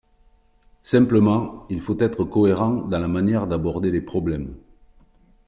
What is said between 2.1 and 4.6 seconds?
cohérent dans la manière d’aborder les problèmes.